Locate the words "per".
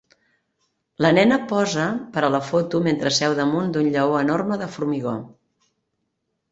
2.17-2.25